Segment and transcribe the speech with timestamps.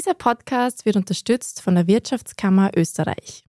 [0.00, 3.44] Dieser Podcast wird unterstützt von der Wirtschaftskammer Österreich.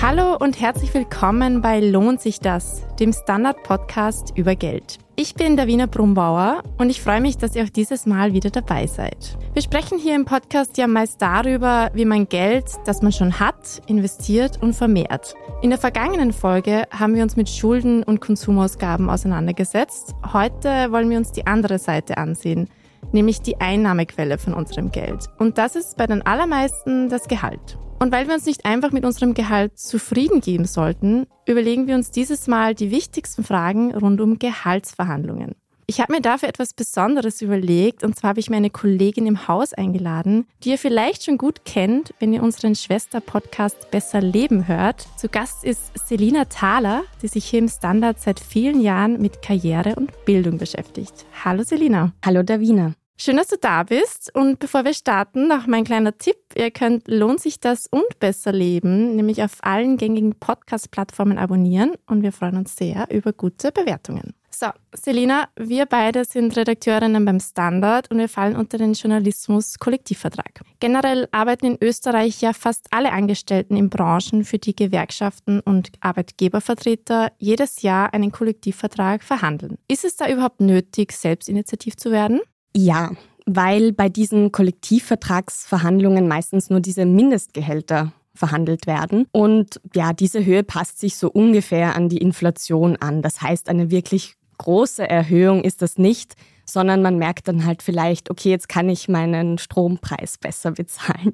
[0.00, 5.00] Hallo und herzlich willkommen bei Lohnt sich das, dem Standard-Podcast über Geld.
[5.14, 8.86] Ich bin Davina Brumbauer und ich freue mich, dass ihr auch dieses Mal wieder dabei
[8.86, 9.36] seid.
[9.52, 13.82] Wir sprechen hier im Podcast ja meist darüber, wie man Geld, das man schon hat,
[13.86, 15.34] investiert und vermehrt.
[15.60, 20.14] In der vergangenen Folge haben wir uns mit Schulden und Konsumausgaben auseinandergesetzt.
[20.32, 22.68] Heute wollen wir uns die andere Seite ansehen–
[23.12, 25.28] nämlich die Einnahmequelle von unserem Geld.
[25.38, 27.78] Und das ist bei den allermeisten das Gehalt.
[27.98, 32.10] Und weil wir uns nicht einfach mit unserem Gehalt zufrieden geben sollten, überlegen wir uns
[32.10, 35.54] dieses Mal die wichtigsten Fragen rund um Gehaltsverhandlungen.
[35.86, 39.46] Ich habe mir dafür etwas Besonderes überlegt und zwar habe ich mir eine Kollegin im
[39.46, 45.06] Haus eingeladen, die ihr vielleicht schon gut kennt, wenn ihr unseren Schwester-Podcast Besser Leben hört.
[45.18, 49.96] Zu Gast ist Selina Thaler, die sich hier im Standard seit vielen Jahren mit Karriere
[49.96, 51.26] und Bildung beschäftigt.
[51.44, 52.12] Hallo Selina.
[52.24, 52.94] Hallo Davina.
[53.18, 54.34] Schön, dass du da bist.
[54.34, 56.36] Und bevor wir starten, noch mein kleiner Tipp.
[56.56, 61.94] Ihr könnt Lohnt sich das und besser leben, nämlich auf allen gängigen Podcast-Plattformen abonnieren.
[62.06, 64.34] Und wir freuen uns sehr über gute Bewertungen.
[64.54, 70.60] So, Selina, wir beide sind Redakteurinnen beim Standard und wir fallen unter den Journalismus-Kollektivvertrag.
[70.78, 77.32] Generell arbeiten in Österreich ja fast alle Angestellten in Branchen, für die Gewerkschaften und Arbeitgebervertreter
[77.38, 79.78] jedes Jahr einen Kollektivvertrag verhandeln.
[79.88, 82.40] Ist es da überhaupt nötig, selbstinitiativ zu werden?
[82.74, 83.10] Ja,
[83.46, 89.26] weil bei diesen Kollektivvertragsverhandlungen meistens nur diese Mindestgehälter verhandelt werden.
[89.32, 93.22] Und ja, diese Höhe passt sich so ungefähr an die Inflation an.
[93.22, 98.30] Das heißt, eine wirklich große Erhöhung ist das nicht, sondern man merkt dann halt vielleicht,
[98.30, 101.32] okay, jetzt kann ich meinen Strompreis besser bezahlen.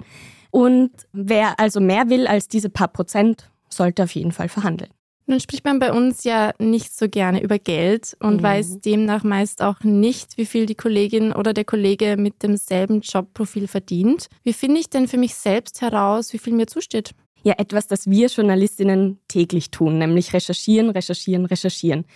[0.50, 4.90] Und wer also mehr will als diese paar Prozent, sollte auf jeden Fall verhandeln.
[5.30, 8.42] Nun spricht man bei uns ja nicht so gerne über Geld und mhm.
[8.42, 13.68] weiß demnach meist auch nicht, wie viel die Kollegin oder der Kollege mit demselben Jobprofil
[13.68, 14.28] verdient.
[14.42, 17.10] Wie finde ich denn für mich selbst heraus, wie viel mir zusteht?
[17.42, 22.06] Ja, etwas, das wir Journalistinnen täglich tun, nämlich recherchieren, recherchieren, recherchieren.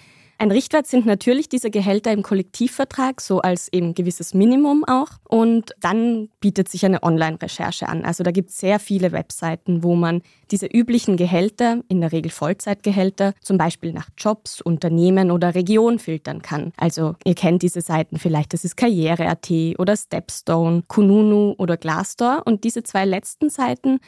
[0.42, 5.10] Ein Richtwert sind natürlich diese Gehälter im Kollektivvertrag, so als eben gewisses Minimum auch.
[5.28, 8.04] Und dann bietet sich eine Online-Recherche an.
[8.04, 10.20] Also da gibt es sehr viele Webseiten, wo man
[10.50, 16.42] diese üblichen Gehälter, in der Regel Vollzeitgehälter, zum Beispiel nach Jobs, Unternehmen oder Region filtern
[16.42, 16.72] kann.
[16.76, 19.48] Also ihr kennt diese Seiten vielleicht, das ist Karriere.at
[19.78, 22.42] oder Stepstone, Kununu oder Glassdoor.
[22.46, 24.00] Und diese zwei letzten Seiten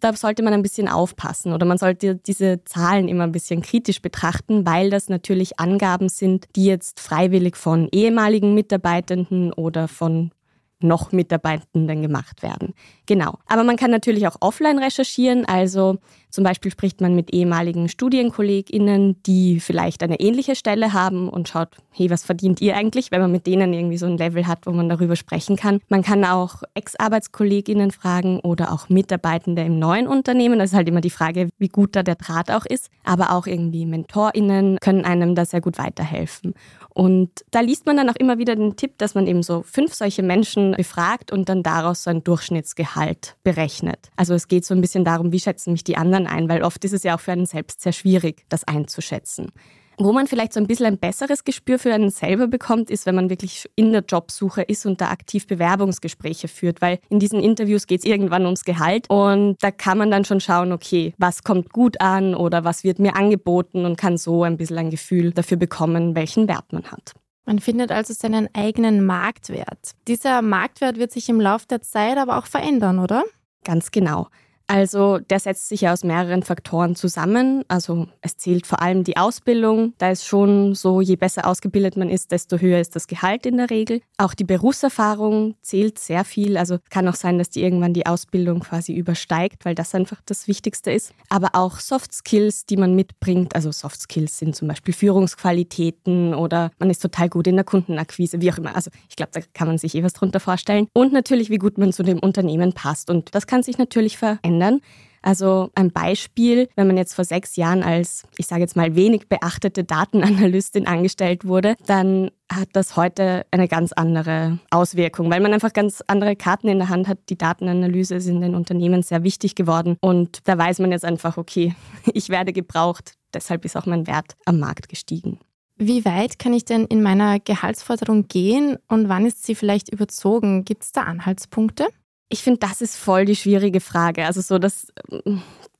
[0.00, 4.00] da sollte man ein bisschen aufpassen oder man sollte diese Zahlen immer ein bisschen kritisch
[4.02, 10.32] betrachten, weil das natürlich Angaben sind, die jetzt freiwillig von ehemaligen Mitarbeitenden oder von
[10.80, 12.74] noch Mitarbeitenden gemacht werden.
[13.06, 13.38] Genau.
[13.46, 15.44] Aber man kann natürlich auch offline recherchieren.
[15.44, 15.98] Also
[16.32, 21.68] zum Beispiel spricht man mit ehemaligen StudienkollegInnen, die vielleicht eine ähnliche Stelle haben und schaut,
[21.90, 24.70] hey, was verdient ihr eigentlich, wenn man mit denen irgendwie so ein Level hat, wo
[24.72, 25.80] man darüber sprechen kann.
[25.90, 30.58] Man kann auch Ex-ArbeitskollegInnen fragen oder auch Mitarbeitende im neuen Unternehmen.
[30.58, 32.88] Das ist halt immer die Frage, wie gut da der Draht auch ist.
[33.04, 36.54] Aber auch irgendwie MentorInnen können einem da sehr gut weiterhelfen.
[36.94, 39.94] Und da liest man dann auch immer wieder den Tipp, dass man eben so fünf
[39.94, 44.10] solche Menschen befragt und dann daraus so ein Durchschnittsgehalt berechnet.
[44.16, 46.84] Also es geht so ein bisschen darum, wie schätzen mich die anderen ein, weil oft
[46.84, 49.52] ist es ja auch für einen selbst sehr schwierig, das einzuschätzen.
[49.98, 53.14] Wo man vielleicht so ein bisschen ein besseres Gespür für einen selber bekommt, ist, wenn
[53.14, 57.86] man wirklich in der Jobsuche ist und da aktiv Bewerbungsgespräche führt, weil in diesen Interviews
[57.86, 61.72] geht es irgendwann ums Gehalt und da kann man dann schon schauen, okay, was kommt
[61.72, 65.58] gut an oder was wird mir angeboten und kann so ein bisschen ein Gefühl dafür
[65.58, 67.12] bekommen, welchen Wert man hat.
[67.44, 69.92] Man findet also seinen eigenen Marktwert.
[70.06, 73.24] Dieser Marktwert wird sich im Laufe der Zeit aber auch verändern, oder?
[73.64, 74.28] Ganz genau.
[74.72, 77.62] Also der setzt sich ja aus mehreren Faktoren zusammen.
[77.68, 79.92] Also es zählt vor allem die Ausbildung.
[79.98, 83.58] Da ist schon so, je besser ausgebildet man ist, desto höher ist das Gehalt in
[83.58, 84.00] der Regel.
[84.16, 86.56] Auch die Berufserfahrung zählt sehr viel.
[86.56, 90.48] Also kann auch sein, dass die irgendwann die Ausbildung quasi übersteigt, weil das einfach das
[90.48, 91.12] Wichtigste ist.
[91.28, 93.54] Aber auch Soft Skills, die man mitbringt.
[93.54, 98.40] Also Soft Skills sind zum Beispiel Führungsqualitäten oder man ist total gut in der Kundenakquise,
[98.40, 98.74] wie auch immer.
[98.74, 100.86] Also ich glaube, da kann man sich eh was drunter vorstellen.
[100.94, 103.10] Und natürlich, wie gut man zu dem Unternehmen passt.
[103.10, 104.80] Und das kann sich natürlich verändern ändern.
[105.24, 109.28] Also ein Beispiel, wenn man jetzt vor sechs Jahren als, ich sage jetzt mal, wenig
[109.28, 115.72] beachtete Datenanalystin angestellt wurde, dann hat das heute eine ganz andere Auswirkung, weil man einfach
[115.72, 117.18] ganz andere Karten in der Hand hat.
[117.28, 121.36] Die Datenanalyse ist in den Unternehmen sehr wichtig geworden und da weiß man jetzt einfach,
[121.36, 121.76] okay,
[122.12, 125.38] ich werde gebraucht, deshalb ist auch mein Wert am Markt gestiegen.
[125.76, 130.64] Wie weit kann ich denn in meiner Gehaltsforderung gehen und wann ist sie vielleicht überzogen?
[130.64, 131.86] Gibt es da Anhaltspunkte?
[132.32, 134.24] Ich finde, das ist voll die schwierige Frage.
[134.24, 135.36] Also so, das äh,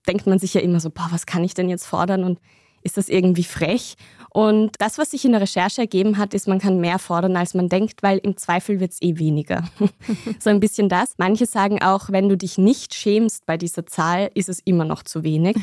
[0.07, 2.39] denkt man sich ja immer so, boah, was kann ich denn jetzt fordern und
[2.83, 3.97] ist das irgendwie frech?
[4.35, 7.55] Und das, was sich in der Recherche ergeben hat, ist, man kann mehr fordern, als
[7.55, 9.65] man denkt, weil im Zweifel wird es eh weniger.
[10.41, 11.15] so ein bisschen das.
[11.17, 15.03] Manche sagen auch, wenn du dich nicht schämst bei dieser Zahl, ist es immer noch
[15.03, 15.57] zu wenig.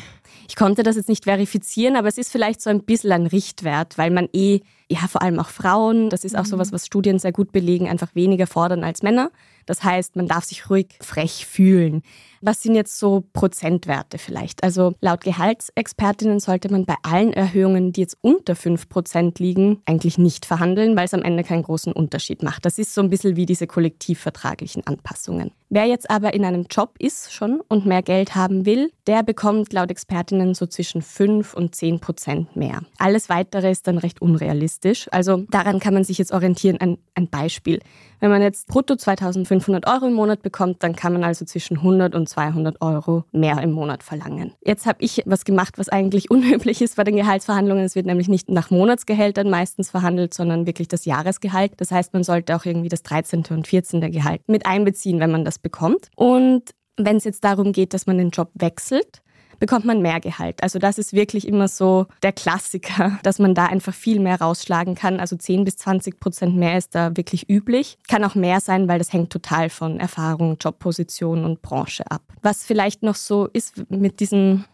[0.48, 3.98] Ich konnte das jetzt nicht verifizieren, aber es ist vielleicht so ein bisschen ein Richtwert,
[3.98, 6.50] weil man eh, ja, vor allem auch Frauen, das ist auch mhm.
[6.50, 9.30] sowas, was Studien sehr gut belegen, einfach weniger fordern als Männer.
[9.70, 12.02] Das heißt, man darf sich ruhig frech fühlen.
[12.42, 14.64] Was sind jetzt so Prozentwerte vielleicht?
[14.64, 20.46] Also laut Gehaltsexpertinnen sollte man bei allen Erhöhungen, die jetzt unter 5% liegen, eigentlich nicht
[20.46, 22.64] verhandeln, weil es am Ende keinen großen Unterschied macht.
[22.64, 25.52] Das ist so ein bisschen wie diese kollektivvertraglichen Anpassungen.
[25.68, 29.72] Wer jetzt aber in einem Job ist schon und mehr Geld haben will, der bekommt
[29.72, 32.80] laut Expertinnen so zwischen 5 und 10 Prozent mehr.
[32.98, 35.08] Alles weitere ist dann recht unrealistisch.
[35.12, 36.80] Also daran kann man sich jetzt orientieren.
[36.80, 37.80] Ein, ein Beispiel.
[38.18, 42.14] Wenn man jetzt brutto 2500 Euro im Monat bekommt, dann kann man also zwischen 100
[42.14, 44.52] und 200 Euro mehr im Monat verlangen.
[44.64, 47.84] Jetzt habe ich was gemacht, was eigentlich unüblich ist bei den Gehaltsverhandlungen.
[47.84, 51.72] Es wird nämlich nicht nach Monatsgehältern meistens verhandelt, sondern wirklich das Jahresgehalt.
[51.78, 53.44] Das heißt, man sollte auch irgendwie das 13.
[53.50, 54.00] und 14.
[54.12, 56.08] Gehalt mit einbeziehen, wenn man das bekommt.
[56.16, 59.22] Und wenn es jetzt darum geht, dass man den Job wechselt,
[59.60, 60.62] bekommt man mehr Gehalt.
[60.62, 64.96] Also das ist wirklich immer so der Klassiker, dass man da einfach viel mehr rausschlagen
[64.96, 65.20] kann.
[65.20, 67.98] Also 10 bis 20 Prozent mehr ist da wirklich üblich.
[68.08, 72.22] Kann auch mehr sein, weil das hängt total von Erfahrung, Jobposition und Branche ab.
[72.42, 74.64] Was vielleicht noch so ist mit diesen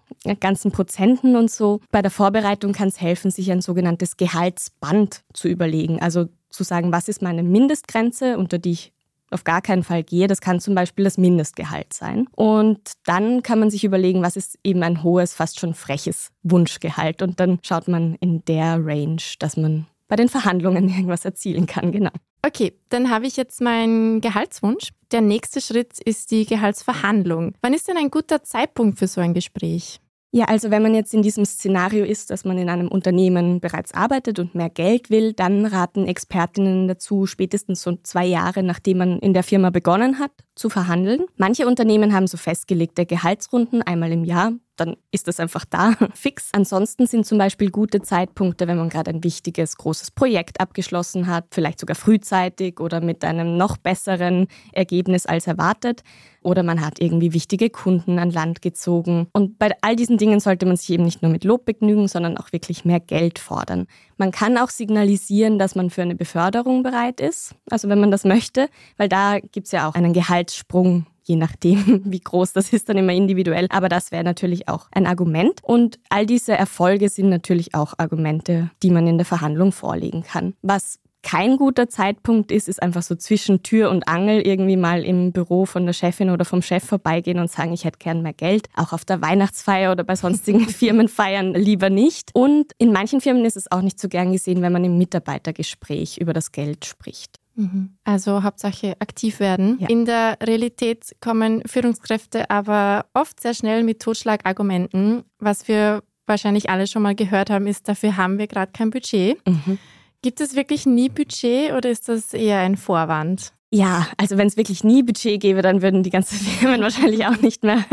[0.41, 5.49] ganzen Prozenten und so, bei der Vorbereitung kann es helfen, sich ein sogenanntes Gehaltsband zu
[5.49, 6.01] überlegen.
[6.01, 8.93] Also zu sagen, was ist meine Mindestgrenze, unter die ich
[9.31, 10.27] auf gar keinen Fall gehe.
[10.27, 12.27] Das kann zum Beispiel das Mindestgehalt sein.
[12.35, 17.23] Und dann kann man sich überlegen, was ist eben ein hohes, fast schon freches Wunschgehalt.
[17.23, 21.93] Und dann schaut man in der Range, dass man bei den Verhandlungen irgendwas erzielen kann,
[21.93, 22.11] genau.
[22.47, 24.91] Okay, dann habe ich jetzt meinen Gehaltswunsch.
[25.11, 27.55] Der nächste Schritt ist die Gehaltsverhandlung.
[27.61, 30.01] Wann ist denn ein guter Zeitpunkt für so ein Gespräch?
[30.33, 33.95] Ja, also wenn man jetzt in diesem Szenario ist, dass man in einem Unternehmen bereits
[33.95, 39.19] arbeitet und mehr Geld will, dann raten Expertinnen dazu, spätestens so zwei Jahre nachdem man
[39.21, 41.25] in der Firma begonnen hat, zu verhandeln.
[41.37, 46.51] Manche Unternehmen haben so festgelegte Gehaltsrunden einmal im Jahr dann ist das einfach da, fix.
[46.53, 51.47] Ansonsten sind zum Beispiel gute Zeitpunkte, wenn man gerade ein wichtiges, großes Projekt abgeschlossen hat,
[51.51, 56.03] vielleicht sogar frühzeitig oder mit einem noch besseren Ergebnis als erwartet.
[56.43, 59.27] Oder man hat irgendwie wichtige Kunden an Land gezogen.
[59.33, 62.37] Und bei all diesen Dingen sollte man sich eben nicht nur mit Lob begnügen, sondern
[62.37, 63.87] auch wirklich mehr Geld fordern.
[64.17, 68.25] Man kann auch signalisieren, dass man für eine Beförderung bereit ist, also wenn man das
[68.25, 72.89] möchte, weil da gibt es ja auch einen Gehaltssprung je nachdem, wie groß das ist,
[72.89, 73.67] dann immer individuell.
[73.71, 75.61] Aber das wäre natürlich auch ein Argument.
[75.63, 80.55] Und all diese Erfolge sind natürlich auch Argumente, die man in der Verhandlung vorlegen kann.
[80.63, 85.33] Was kein guter Zeitpunkt ist, ist einfach so zwischen Tür und Angel irgendwie mal im
[85.33, 88.69] Büro von der Chefin oder vom Chef vorbeigehen und sagen, ich hätte gern mehr Geld.
[88.77, 92.31] Auch auf der Weihnachtsfeier oder bei sonstigen Firmenfeiern lieber nicht.
[92.33, 96.19] Und in manchen Firmen ist es auch nicht so gern gesehen, wenn man im Mitarbeitergespräch
[96.19, 97.41] über das Geld spricht.
[97.57, 97.97] Mhm.
[98.05, 99.79] Also Hauptsache aktiv werden.
[99.81, 99.89] Ja.
[99.89, 105.25] In der Realität kommen Führungskräfte aber oft sehr schnell mit Totschlagargumenten.
[105.39, 109.39] Was wir wahrscheinlich alle schon mal gehört haben, ist, dafür haben wir gerade kein Budget.
[109.47, 109.79] Mhm.
[110.23, 113.53] Gibt es wirklich nie Budget oder ist das eher ein Vorwand?
[113.73, 117.41] Ja, also wenn es wirklich nie Budget gäbe, dann würden die ganzen Firmen wahrscheinlich auch
[117.41, 117.85] nicht mehr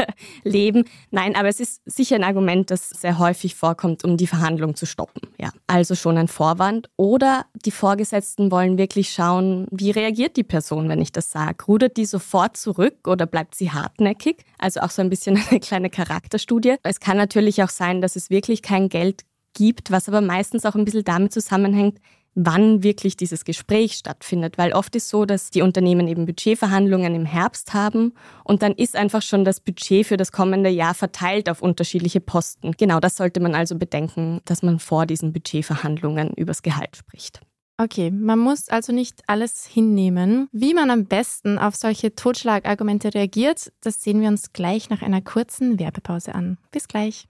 [0.43, 0.86] leben.
[1.09, 4.86] Nein, aber es ist sicher ein Argument, das sehr häufig vorkommt, um die Verhandlung zu
[4.86, 5.29] stoppen.
[5.39, 6.89] Ja, also schon ein Vorwand.
[6.95, 11.65] Oder die Vorgesetzten wollen wirklich schauen, wie reagiert die Person, wenn ich das sage.
[11.65, 14.45] Rudert die sofort zurück oder bleibt sie hartnäckig?
[14.59, 16.75] Also auch so ein bisschen eine kleine Charakterstudie.
[16.83, 19.24] Es kann natürlich auch sein, dass es wirklich kein Geld
[19.55, 22.00] gibt, was aber meistens auch ein bisschen damit zusammenhängt,
[22.35, 24.57] wann wirklich dieses Gespräch stattfindet.
[24.57, 28.13] Weil oft ist so, dass die Unternehmen eben Budgetverhandlungen im Herbst haben
[28.43, 32.71] und dann ist einfach schon das Budget für das kommende Jahr verteilt auf unterschiedliche Posten.
[32.77, 37.41] Genau das sollte man also bedenken, dass man vor diesen Budgetverhandlungen übers Gehalt spricht.
[37.77, 40.47] Okay, man muss also nicht alles hinnehmen.
[40.51, 45.21] Wie man am besten auf solche Totschlagargumente reagiert, das sehen wir uns gleich nach einer
[45.21, 46.57] kurzen Werbepause an.
[46.71, 47.27] Bis gleich.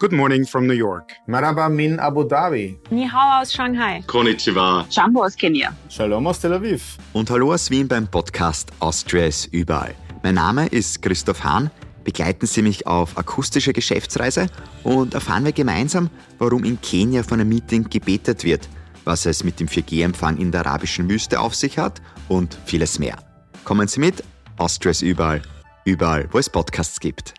[0.00, 1.12] Good morning from New York.
[1.28, 2.76] Maraba min Abu Dhabi.
[2.90, 4.02] Ni hao aus Shanghai.
[4.06, 4.84] Konnichiwa.
[4.90, 5.72] Jambo aus Kenia.
[5.88, 6.98] Shalom aus Tel Aviv.
[7.12, 9.94] Und hallo aus Wien beim Podcast Austria ist überall.
[10.24, 11.70] Mein Name ist Christoph Hahn.
[12.02, 14.48] Begleiten Sie mich auf akustische Geschäftsreise
[14.82, 18.68] und erfahren wir gemeinsam, warum in Kenia von einem Meeting gebetet wird,
[19.04, 23.16] was es mit dem 4G-Empfang in der arabischen Wüste auf sich hat und vieles mehr.
[23.62, 24.24] Kommen Sie mit,
[24.58, 25.40] Austria ist überall.
[25.84, 27.34] Überall, wo es Podcasts gibt.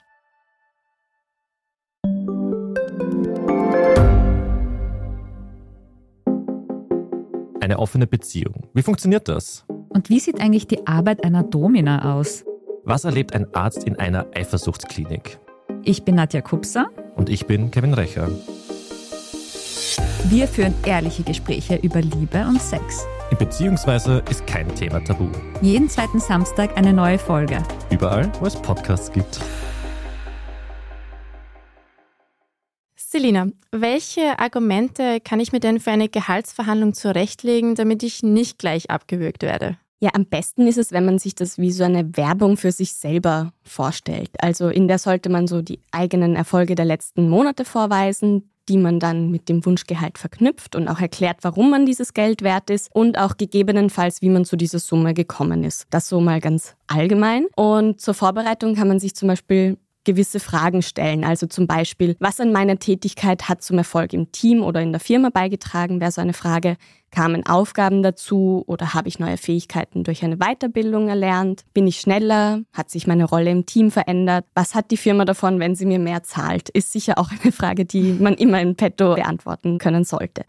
[7.76, 8.68] Eine offene Beziehung.
[8.74, 9.66] Wie funktioniert das?
[9.90, 12.46] Und wie sieht eigentlich die Arbeit einer Domina aus?
[12.86, 15.40] Was erlebt ein Arzt in einer Eifersuchtsklinik?
[15.84, 16.88] Ich bin Nadja Kupser.
[17.16, 18.30] Und ich bin Kevin Recher.
[20.30, 23.06] Wir führen ehrliche Gespräche über Liebe und Sex.
[23.38, 25.28] Beziehungsweise ist kein Thema tabu.
[25.62, 27.62] Jeden zweiten Samstag eine neue Folge.
[27.90, 29.42] Überall, wo es Podcasts gibt.
[33.26, 38.92] Selina, welche Argumente kann ich mir denn für eine Gehaltsverhandlung zurechtlegen, damit ich nicht gleich
[38.92, 39.80] abgewürgt werde?
[40.00, 42.94] Ja, am besten ist es, wenn man sich das wie so eine Werbung für sich
[42.94, 44.30] selber vorstellt.
[44.38, 49.00] Also in der sollte man so die eigenen Erfolge der letzten Monate vorweisen, die man
[49.00, 53.18] dann mit dem Wunschgehalt verknüpft und auch erklärt, warum man dieses Geld wert ist und
[53.18, 55.88] auch gegebenenfalls, wie man zu dieser Summe gekommen ist.
[55.90, 57.48] Das so mal ganz allgemein.
[57.56, 61.24] Und zur Vorbereitung kann man sich zum Beispiel gewisse Fragen stellen.
[61.24, 65.02] Also zum Beispiel, was an meiner Tätigkeit hat zum Erfolg im Team oder in der
[65.02, 66.78] Firma beigetragen, wäre so eine Frage.
[67.12, 71.64] Kamen Aufgaben dazu oder habe ich neue Fähigkeiten durch eine Weiterbildung erlernt?
[71.74, 72.62] Bin ich schneller?
[72.74, 74.46] Hat sich meine Rolle im Team verändert?
[74.54, 76.70] Was hat die Firma davon, wenn sie mir mehr zahlt?
[76.70, 80.44] Ist sicher auch eine Frage, die man immer in petto beantworten können sollte.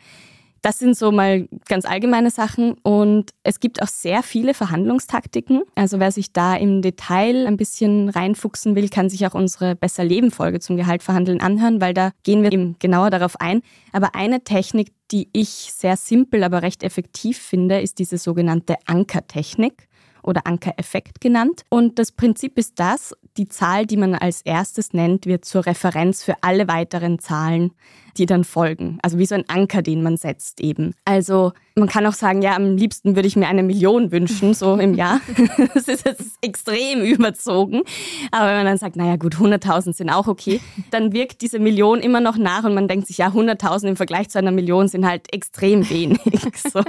[0.66, 5.62] Das sind so mal ganz allgemeine Sachen und es gibt auch sehr viele Verhandlungstaktiken.
[5.76, 10.02] Also wer sich da im Detail ein bisschen reinfuchsen will, kann sich auch unsere Besser
[10.02, 13.62] Leben Folge zum Gehalt verhandeln anhören, weil da gehen wir eben genauer darauf ein.
[13.92, 19.86] Aber eine Technik, die ich sehr simpel, aber recht effektiv finde, ist diese sogenannte Ankertechnik
[20.24, 21.62] oder Ankereffekt genannt.
[21.70, 26.24] Und das Prinzip ist das, die Zahl, die man als erstes nennt, wird zur Referenz
[26.24, 27.70] für alle weiteren Zahlen,
[28.18, 28.98] die dann folgen.
[29.02, 30.94] Also wie so ein Anker, den man setzt eben.
[31.04, 34.76] Also man kann auch sagen, ja, am liebsten würde ich mir eine Million wünschen, so
[34.76, 35.20] im Jahr.
[35.74, 37.82] Das ist jetzt extrem überzogen.
[38.30, 42.00] Aber wenn man dann sagt, naja gut, 100.000 sind auch okay, dann wirkt diese Million
[42.00, 45.06] immer noch nach und man denkt sich, ja, 100.000 im Vergleich zu einer Million sind
[45.06, 46.20] halt extrem wenig.
[46.56, 46.82] So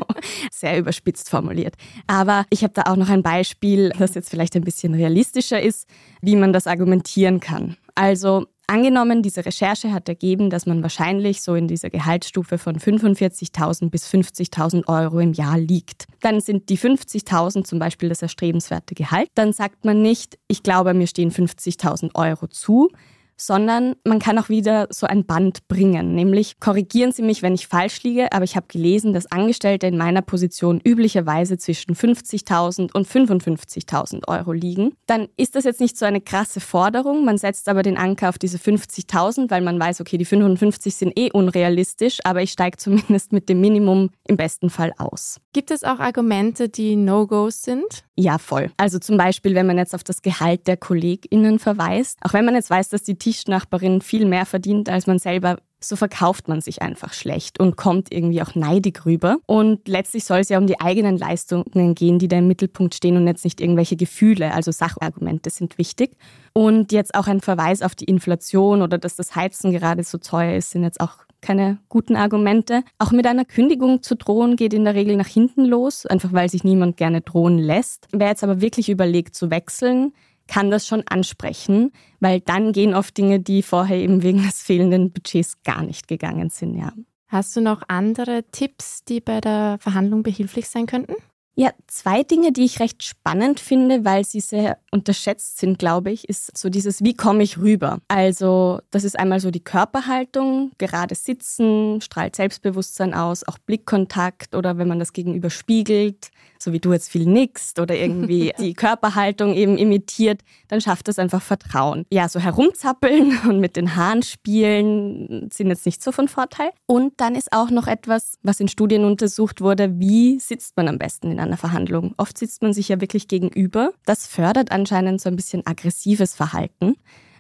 [0.51, 1.75] sehr überspitzt formuliert.
[2.07, 5.87] Aber ich habe da auch noch ein Beispiel, das jetzt vielleicht ein bisschen realistischer ist,
[6.21, 7.75] wie man das argumentieren kann.
[7.95, 13.89] Also Angenommen, diese Recherche hat ergeben, dass man wahrscheinlich so in dieser Gehaltsstufe von 45.000
[13.89, 16.05] bis 50.000 Euro im Jahr liegt.
[16.19, 19.29] Dann sind die 50.000 zum Beispiel das erstrebenswerte Gehalt.
[19.35, 22.89] Dann sagt man nicht, ich glaube, mir stehen 50.000 Euro zu,
[23.37, 26.15] sondern man kann auch wieder so ein Band bringen.
[26.15, 29.97] Nämlich, korrigieren Sie mich, wenn ich falsch liege, aber ich habe gelesen, dass Angestellte in
[29.97, 34.93] meiner Position üblicherweise zwischen 50.000 und 55.000 Euro liegen.
[35.05, 37.23] Dann ist das jetzt nicht so eine krasse Forderung.
[37.23, 41.17] Man setzt aber den Anker auf diese 50.000, weil man weiß, okay, die 55 sind
[41.17, 45.39] eh unrealistisch, aber ich steige zumindest mit dem Minimum im besten Fall aus.
[45.53, 48.06] Gibt es auch Argumente, die No-Gos sind?
[48.19, 48.71] Ja, voll.
[48.77, 52.55] Also zum Beispiel, wenn man jetzt auf das Gehalt der KollegInnen verweist, auch wenn man
[52.55, 56.81] jetzt weiß, dass die Tischnachbarin viel mehr verdient als man selber, so verkauft man sich
[56.81, 59.37] einfach schlecht und kommt irgendwie auch neidig rüber.
[59.45, 63.17] Und letztlich soll es ja um die eigenen Leistungen gehen, die da im Mittelpunkt stehen
[63.17, 66.17] und jetzt nicht irgendwelche Gefühle, also Sachargumente sind wichtig.
[66.53, 70.57] Und jetzt auch ein Verweis auf die Inflation oder dass das Heizen gerade so teuer
[70.57, 72.83] ist, sind jetzt auch keine guten Argumente.
[72.99, 76.49] Auch mit einer Kündigung zu drohen geht in der Regel nach hinten los, einfach weil
[76.49, 78.09] sich niemand gerne drohen lässt.
[78.11, 80.11] Wer jetzt aber wirklich überlegt zu wechseln,
[80.47, 85.11] kann das schon ansprechen, weil dann gehen oft Dinge, die vorher eben wegen des fehlenden
[85.11, 86.91] Budgets gar nicht gegangen sind, ja.
[87.29, 91.15] Hast du noch andere Tipps, die bei der Verhandlung behilflich sein könnten?
[91.59, 96.29] Ja, zwei Dinge, die ich recht spannend finde, weil sie sehr unterschätzt sind, glaube ich,
[96.29, 97.97] ist so dieses, wie komme ich rüber?
[98.09, 104.77] Also, das ist einmal so die Körperhaltung, gerade sitzen, strahlt Selbstbewusstsein aus, auch Blickkontakt oder
[104.77, 106.29] wenn man das Gegenüber spiegelt,
[106.67, 111.17] so wie du jetzt viel nickst oder irgendwie die Körperhaltung eben imitiert, dann schafft das
[111.17, 112.05] einfach Vertrauen.
[112.11, 116.71] Ja, so herumzappeln und mit den Haaren spielen sind jetzt nicht so von Vorteil.
[116.85, 120.97] Und dann ist auch noch etwas, was in Studien untersucht wurde, wie sitzt man am
[120.97, 122.13] besten in einer Verhandlung?
[122.17, 123.91] Oft sitzt man sich ja wirklich gegenüber.
[124.05, 126.97] Das fördert anscheinend so ein bisschen aggressives Verhalten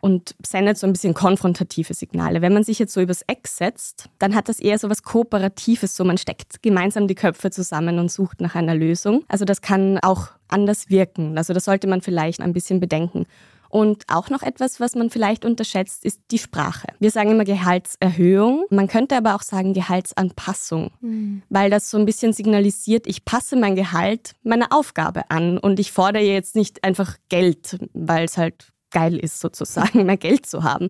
[0.07, 2.41] und sendet so ein bisschen konfrontative Signale.
[2.41, 5.97] Wenn man sich jetzt so übers Eck setzt, dann hat das eher so was Kooperatives,
[5.97, 9.25] so man steckt gemeinsam die Köpfe zusammen und sucht nach einer Lösung.
[9.27, 11.37] Also das kann auch anders wirken.
[11.37, 13.25] Also das sollte man vielleicht ein bisschen bedenken.
[13.67, 16.87] Und auch noch etwas, was man vielleicht unterschätzt, ist die Sprache.
[16.99, 18.63] Wir sagen immer Gehaltserhöhung.
[18.69, 21.41] Man könnte aber auch sagen Gehaltsanpassung, mhm.
[21.49, 25.91] weil das so ein bisschen signalisiert, ich passe mein Gehalt meiner Aufgabe an und ich
[25.91, 30.89] fordere jetzt nicht einfach Geld, weil es halt geil ist, sozusagen, mehr Geld zu haben.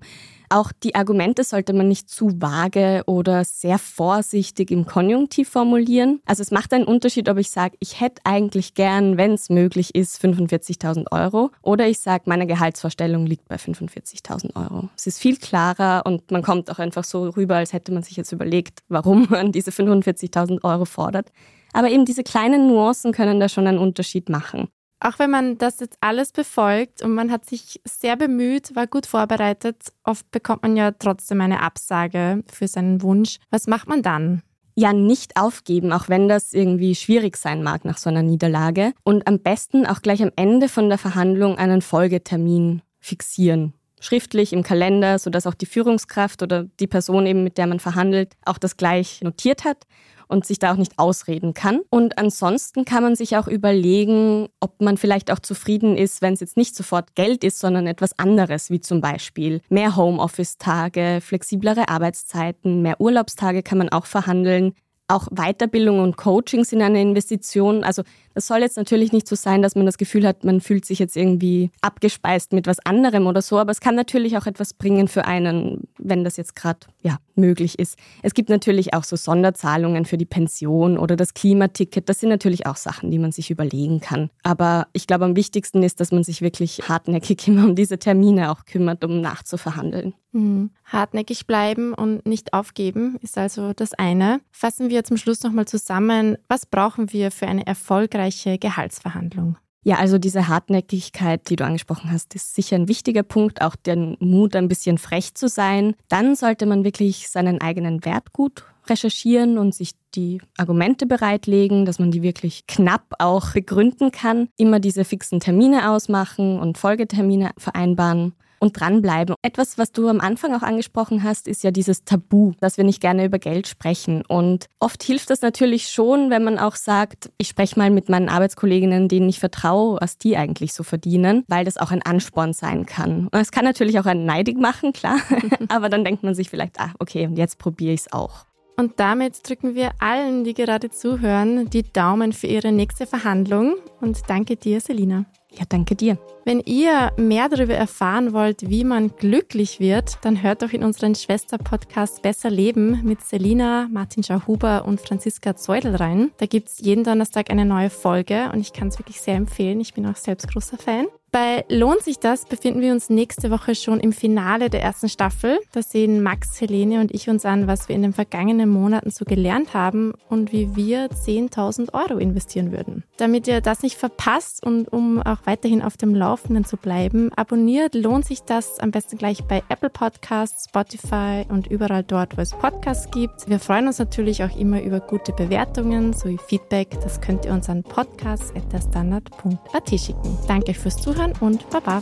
[0.49, 6.21] Auch die Argumente sollte man nicht zu vage oder sehr vorsichtig im Konjunktiv formulieren.
[6.25, 9.93] Also es macht einen Unterschied, ob ich sage, ich hätte eigentlich gern, wenn es möglich
[9.93, 14.87] ist, 45.000 Euro oder ich sage, meine Gehaltsvorstellung liegt bei 45.000 Euro.
[14.95, 18.15] Es ist viel klarer und man kommt auch einfach so rüber, als hätte man sich
[18.15, 21.33] jetzt überlegt, warum man diese 45.000 Euro fordert.
[21.73, 24.69] Aber eben diese kleinen Nuancen können da schon einen Unterschied machen.
[24.99, 29.05] Auch wenn man das jetzt alles befolgt und man hat sich sehr bemüht, war gut
[29.05, 33.37] vorbereitet, oft bekommt man ja trotzdem eine Absage für seinen Wunsch.
[33.51, 34.41] Was macht man dann?
[34.75, 38.93] Ja, nicht aufgeben, auch wenn das irgendwie schwierig sein mag nach so einer Niederlage.
[39.03, 43.73] Und am besten auch gleich am Ende von der Verhandlung einen Folgetermin fixieren.
[43.99, 48.35] Schriftlich im Kalender, sodass auch die Führungskraft oder die Person eben, mit der man verhandelt,
[48.45, 49.87] auch das gleich notiert hat
[50.27, 51.81] und sich da auch nicht ausreden kann.
[51.89, 56.39] Und ansonsten kann man sich auch überlegen, ob man vielleicht auch zufrieden ist, wenn es
[56.39, 62.81] jetzt nicht sofort Geld ist, sondern etwas anderes, wie zum Beispiel mehr Homeoffice-Tage, flexiblere Arbeitszeiten,
[62.81, 64.73] mehr Urlaubstage kann man auch verhandeln.
[65.09, 67.85] Auch Weiterbildung und Coaching sind eine Investition.
[67.85, 68.03] Also
[68.37, 70.99] es soll jetzt natürlich nicht so sein, dass man das Gefühl hat, man fühlt sich
[70.99, 75.07] jetzt irgendwie abgespeist mit was anderem oder so, aber es kann natürlich auch etwas bringen
[75.07, 77.97] für einen, wenn das jetzt gerade ja, möglich ist.
[78.21, 82.07] Es gibt natürlich auch so Sonderzahlungen für die Pension oder das Klimaticket.
[82.09, 84.29] Das sind natürlich auch Sachen, die man sich überlegen kann.
[84.43, 88.51] Aber ich glaube, am wichtigsten ist, dass man sich wirklich hartnäckig immer um diese Termine
[88.51, 90.13] auch kümmert, um nachzuverhandeln.
[90.37, 90.71] Mhm.
[90.83, 94.41] Hartnäckig bleiben und nicht aufgeben ist also das eine.
[94.51, 99.57] Fassen wir zum Schluss nochmal zusammen, was brauchen wir für eine erfolgreiche erfolgreiche Gehaltsverhandlung?
[99.83, 104.17] Ja, also diese Hartnäckigkeit, die du angesprochen hast, ist sicher ein wichtiger Punkt, auch den
[104.19, 105.95] Mut, ein bisschen frech zu sein.
[106.09, 111.99] Dann sollte man wirklich seinen eigenen Wert gut recherchieren und sich die Argumente bereitlegen, dass
[111.99, 114.49] man die wirklich knapp auch begründen kann.
[114.57, 119.35] Immer diese fixen Termine ausmachen und Folgetermine vereinbaren und dranbleiben.
[119.41, 123.01] Etwas, was du am Anfang auch angesprochen hast, ist ja dieses Tabu, dass wir nicht
[123.01, 124.23] gerne über Geld sprechen.
[124.27, 128.29] Und oft hilft das natürlich schon, wenn man auch sagt, ich spreche mal mit meinen
[128.29, 132.85] Arbeitskolleginnen, denen ich vertraue, was die eigentlich so verdienen, weil das auch ein Ansporn sein
[132.85, 133.27] kann.
[133.27, 135.17] Und es kann natürlich auch einen neidig machen, klar.
[135.69, 138.45] Aber dann denkt man sich vielleicht, ah, okay, jetzt probiere ich es auch.
[138.79, 143.75] Und damit drücken wir allen, die gerade zuhören, die Daumen für ihre nächste Verhandlung.
[144.01, 145.25] Und danke dir, Selina.
[145.51, 146.17] Ja, danke dir.
[146.45, 151.15] Wenn ihr mehr darüber erfahren wollt, wie man glücklich wird, dann hört doch in unseren
[151.15, 156.31] Schwester-Podcast Besser Leben mit Selina, Martin Schauhuber und Franziska Zeudel rein.
[156.37, 159.79] Da gibt's jeden Donnerstag eine neue Folge und ich kann es wirklich sehr empfehlen.
[159.79, 161.07] Ich bin auch selbst großer Fan.
[161.31, 165.59] Bei Lohnt sich das befinden wir uns nächste Woche schon im Finale der ersten Staffel.
[165.73, 169.25] Da sehen Max, Helene und ich uns an, was wir in den vergangenen Monaten so
[169.25, 173.03] gelernt haben und wie wir 10.000 Euro investieren würden.
[173.17, 177.93] Damit ihr das nicht verpasst und um auch weiterhin auf dem Laufenden zu bleiben, abonniert
[177.93, 182.51] lohnt sich das am besten gleich bei Apple Podcasts, Spotify und überall dort, wo es
[182.51, 183.49] Podcasts gibt.
[183.49, 186.97] Wir freuen uns natürlich auch immer über gute Bewertungen sowie Feedback.
[187.01, 190.37] Das könnt ihr uns an podcast.derstandard.at schicken.
[190.47, 192.01] Danke fürs Zuhören Zuhören und Baba.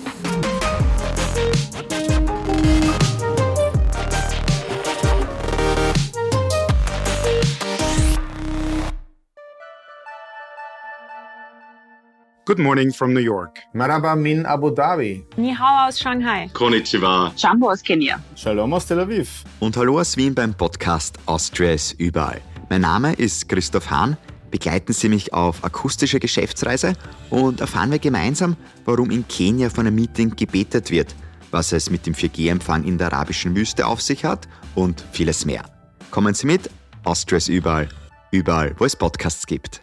[12.47, 13.59] Good morning from New York.
[13.73, 15.25] Maraba min Abu Dhabi.
[15.37, 16.47] Ni hao aus Shanghai.
[16.53, 17.33] Konnichiwa.
[17.35, 18.19] Jambo aus Kenia.
[18.35, 19.43] Shalom aus Tel Aviv.
[19.59, 22.41] Und hallo aus Wien beim Podcast Austria ist überall.
[22.69, 24.15] Mein Name ist Christoph Hahn
[24.51, 26.93] begleiten Sie mich auf akustische Geschäftsreise
[27.29, 28.55] und erfahren wir gemeinsam,
[28.85, 31.15] warum in Kenia von einem Meeting gebetet wird,
[31.51, 35.63] was es mit dem 4G-Empfang in der arabischen Wüste auf sich hat und vieles mehr.
[36.11, 36.69] Kommen Sie mit,
[37.03, 37.89] Austria ist überall,
[38.31, 39.81] überall, wo es Podcasts gibt.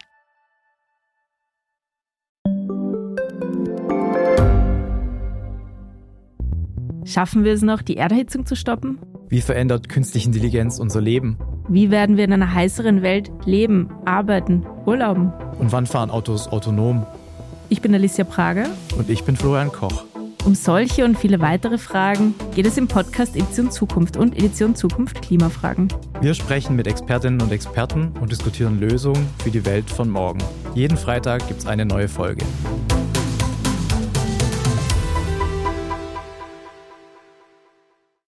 [7.05, 8.99] Schaffen wir es noch, die Erderhitzung zu stoppen?
[9.27, 11.37] Wie verändert künstliche Intelligenz unser Leben?
[11.69, 15.31] Wie werden wir in einer heißeren Welt leben, arbeiten, urlauben?
[15.59, 17.05] Und wann fahren Autos autonom?
[17.69, 18.67] Ich bin Alicia Prager.
[18.97, 20.03] Und ich bin Florian Koch.
[20.45, 25.21] Um solche und viele weitere Fragen geht es im Podcast Edition Zukunft und Edition Zukunft
[25.21, 25.87] Klimafragen.
[26.19, 30.39] Wir sprechen mit Expertinnen und Experten und diskutieren Lösungen für die Welt von morgen.
[30.75, 32.43] Jeden Freitag gibt es eine neue Folge.